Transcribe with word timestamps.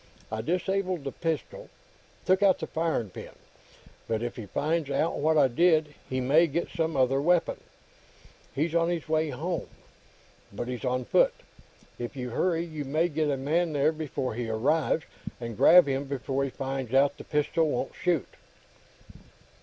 I 0.31 0.41
disabled 0.41 1.03
the 1.03 1.11
pistol 1.11 1.69
took 2.25 2.41
out 2.41 2.57
the 2.57 2.65
firing 2.65 3.11
pin 3.11 3.33
but 4.07 4.23
if 4.23 4.35
he 4.35 4.47
finds 4.47 4.89
out 4.89 5.19
what 5.19 5.37
I 5.37 5.47
did, 5.47 5.93
he 6.09 6.19
may 6.19 6.47
get 6.47 6.71
some 6.75 6.97
other 6.97 7.21
weapon. 7.21 7.57
He's 8.55 8.73
on 8.73 8.89
his 8.89 9.07
way 9.07 9.29
home, 9.29 9.67
but 10.51 10.67
he's 10.67 10.83
on 10.85 11.05
foot. 11.05 11.35
If 11.99 12.15
you 12.15 12.31
hurry, 12.31 12.65
you 12.65 12.83
may 12.83 13.09
get 13.09 13.29
a 13.29 13.37
man 13.37 13.73
there 13.73 13.91
before 13.91 14.33
he 14.33 14.49
arrives, 14.49 15.05
and 15.39 15.55
grab 15.55 15.85
him 15.85 16.05
before 16.05 16.43
he 16.45 16.49
finds 16.49 16.95
out 16.95 17.19
the 17.19 17.23
pistol 17.23 17.69
won't 17.69 17.93
shoot." 17.93 18.27